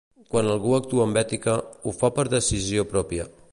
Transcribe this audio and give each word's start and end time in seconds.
Quan 0.29 0.47
algú 0.53 0.71
actua 0.77 1.05
amb 1.09 1.19
ètica, 1.23 1.55
ho 1.85 1.95
fa 1.99 2.13
per 2.17 2.27
decisió 2.35 2.89
pròpia. 2.95 3.33